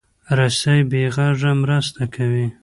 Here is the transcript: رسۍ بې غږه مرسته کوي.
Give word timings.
رسۍ 0.37 0.79
بې 0.89 1.03
غږه 1.15 1.51
مرسته 1.63 2.03
کوي. 2.15 2.47